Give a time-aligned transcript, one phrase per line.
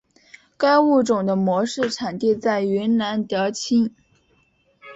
[0.57, 3.93] 该物种的模式产地在云南德钦。